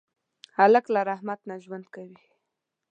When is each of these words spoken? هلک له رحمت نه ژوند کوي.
هلک 0.57 0.85
له 0.93 1.01
رحمت 1.09 1.39
نه 1.49 1.55
ژوند 1.63 1.85
کوي. 1.95 2.19